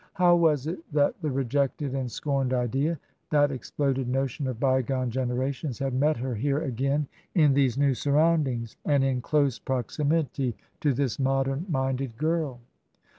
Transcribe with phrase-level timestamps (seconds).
[0.13, 2.97] How was it that the rejected and scorned idea—
[3.31, 7.93] ^that exploded notion of by gone generations!— had met her here again in these new
[7.93, 12.61] surroundings, and in close proximity to this modem minded girl